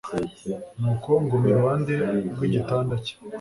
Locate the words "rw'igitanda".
2.33-2.93